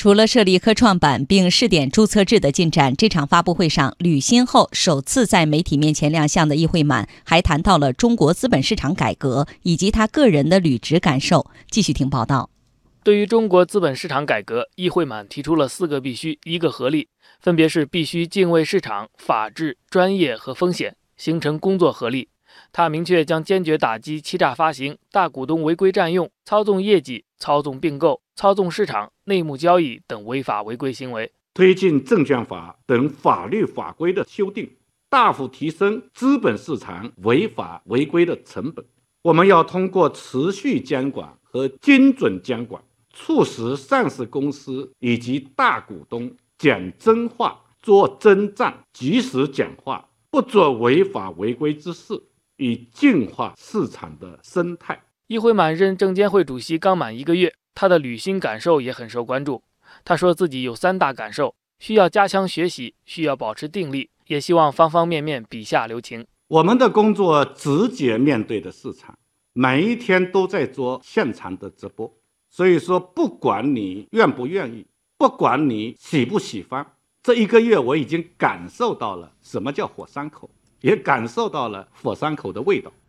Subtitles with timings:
[0.00, 11.50] 除了设立科创板并试点注册制的进展，这场发布会上，履新后首次在媒体面前亮相的易会满还谈到了中国资本市场改革以及他个人的履职感受。
[11.70, 12.48] 继续听报道。
[13.04, 17.08] 对于中国资本市场改革，易会满提出了四个必须，一个合力，
[17.38, 22.30] 分别是必须敬畏市场、法治、专业和风险，形成工作合力。
[22.72, 34.70] 他明确将坚决打击欺诈发行、大股东违规占用、操纵业绩、操纵并购、操纵市场、内幕交易等违法违规行为，推进证券法等法律法规的修订，
[35.08, 38.84] 大幅提升资本市场违法违规的成本。
[39.22, 42.82] 我们要通过持续监管和精准监管，
[43.12, 52.22] 促使上市公司以及大股东讲真话、做真账、及时讲话，不做违法违规之事。
[52.60, 55.02] 以净化市场的生态。
[55.26, 59.62] 易会满任证监会主席刚满一个月，他的履新感受也很受关注。
[60.04, 66.26] 他说自己有三大感受：需要加强学习，需要保持定力，也希望方方面面笔下留情。
[66.48, 69.16] 我们的工作直接面对的市场，
[69.52, 72.12] 每一天都在做现场的直播。
[72.50, 74.84] 所以说，不管你愿不愿意，
[75.16, 76.84] 不管你喜不喜欢，
[77.22, 80.50] 这一个月我已经感受到了什么叫火山口。
[80.80, 82.90] 也感受到了火山口的味道。